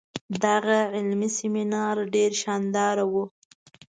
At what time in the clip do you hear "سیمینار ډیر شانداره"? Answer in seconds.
1.37-3.05